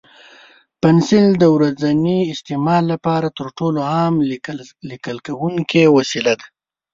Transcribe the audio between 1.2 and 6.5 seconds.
د ورځني استعمال لپاره تر ټولو عام لیکل کوونکی وسیله ده.